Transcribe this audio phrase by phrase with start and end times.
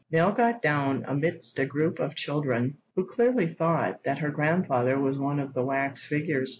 [0.11, 5.19] Nell got down amidst a group of children, who clearly thought that her grandfather was
[5.19, 6.49] one of the wax figures.